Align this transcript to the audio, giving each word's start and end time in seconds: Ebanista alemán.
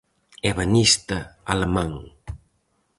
Ebanista 0.49 1.19
alemán. 1.51 1.93